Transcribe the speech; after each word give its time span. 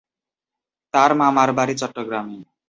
তার 0.93 1.11
মামার 1.19 1.49
বাড়ি 1.57 1.73
চট্টগ্রামে। 1.81 2.37